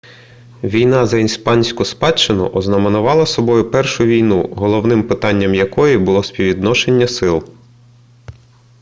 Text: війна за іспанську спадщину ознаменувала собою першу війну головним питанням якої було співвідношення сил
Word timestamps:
війна 0.63 1.05
за 1.05 1.17
іспанську 1.17 1.85
спадщину 1.85 2.47
ознаменувала 2.49 3.25
собою 3.25 3.71
першу 3.71 4.05
війну 4.05 4.53
головним 4.55 5.07
питанням 5.07 5.55
якої 5.55 5.97
було 5.97 6.23
співвідношення 6.23 7.07
сил 7.07 7.49